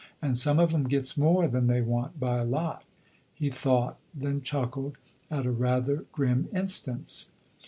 [0.19, 2.83] And some of 'em gets more than they want, by a lot."
[3.35, 4.97] He thought, then chuckled
[5.29, 7.29] at a rather grim instance.